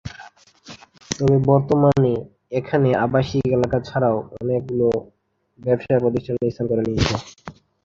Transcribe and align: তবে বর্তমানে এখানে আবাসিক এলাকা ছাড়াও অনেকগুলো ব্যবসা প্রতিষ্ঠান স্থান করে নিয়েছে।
তবে 1.11 1.37
বর্তমানে 1.49 2.13
এখানে 2.59 2.89
আবাসিক 3.05 3.45
এলাকা 3.57 3.77
ছাড়াও 3.87 4.17
অনেকগুলো 4.35 4.87
ব্যবসা 5.59 5.93
প্রতিষ্ঠান 6.03 6.35
স্থান 6.45 6.65
করে 6.69 6.83
নিয়েছে। 6.87 7.15